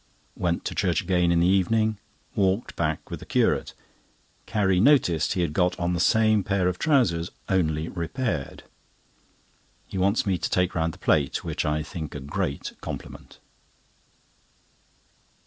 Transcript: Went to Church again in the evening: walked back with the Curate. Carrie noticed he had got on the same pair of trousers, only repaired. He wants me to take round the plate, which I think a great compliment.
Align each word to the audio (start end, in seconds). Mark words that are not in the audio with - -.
Went 0.35 0.65
to 0.65 0.73
Church 0.73 1.03
again 1.03 1.31
in 1.31 1.41
the 1.41 1.45
evening: 1.47 1.99
walked 2.33 2.75
back 2.75 3.11
with 3.11 3.19
the 3.19 3.25
Curate. 3.27 3.75
Carrie 4.47 4.79
noticed 4.79 5.33
he 5.33 5.41
had 5.43 5.53
got 5.53 5.77
on 5.79 5.93
the 5.93 5.99
same 5.99 6.43
pair 6.43 6.67
of 6.67 6.79
trousers, 6.79 7.29
only 7.49 7.87
repaired. 7.87 8.63
He 9.85 9.99
wants 9.99 10.25
me 10.25 10.39
to 10.39 10.49
take 10.49 10.73
round 10.73 10.95
the 10.95 10.97
plate, 10.97 11.43
which 11.43 11.65
I 11.65 11.83
think 11.83 12.15
a 12.15 12.19
great 12.19 12.73
compliment. 12.81 13.37